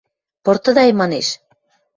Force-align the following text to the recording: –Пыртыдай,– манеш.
–Пыртыдай,– 0.43 0.89
манеш. 0.99 1.27